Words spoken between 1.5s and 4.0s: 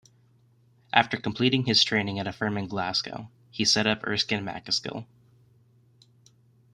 his training at a firm in Glasgow, he set